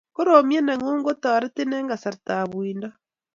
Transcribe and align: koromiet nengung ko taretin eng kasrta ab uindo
koromiet 0.15 0.63
nengung 0.65 1.01
ko 1.07 1.11
taretin 1.23 1.71
eng 1.77 1.89
kasrta 1.91 2.33
ab 2.43 2.51
uindo 2.59 2.89